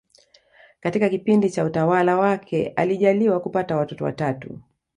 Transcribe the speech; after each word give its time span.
Katika 0.79 1.09
kipindi 1.09 1.49
cha 1.49 1.65
utawala 1.65 2.17
wake 2.17 2.67
alijaliwa 2.67 3.39
kupata 3.39 3.77
watoto 3.77 4.05
watatu 4.05 4.59